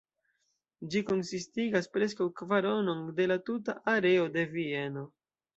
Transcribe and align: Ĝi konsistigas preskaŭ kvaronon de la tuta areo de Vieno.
Ĝi 0.93 1.01
konsistigas 1.09 1.89
preskaŭ 1.97 2.27
kvaronon 2.41 3.05
de 3.21 3.29
la 3.33 3.39
tuta 3.51 3.79
areo 3.97 4.29
de 4.39 4.51
Vieno. 4.57 5.09